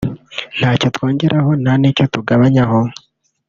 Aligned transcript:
ntacyo 0.57 0.87
twongeraho 0.95 1.49
nta 1.61 1.73
n’icyo 1.81 2.05
tugabanyaho” 2.13 2.79